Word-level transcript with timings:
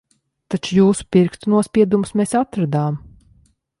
Taču 0.53 0.77
jūsu 0.77 1.05
pirkstu 1.15 1.53
nospiedumus 1.55 2.15
mēs 2.21 2.33
atradām. 2.43 2.97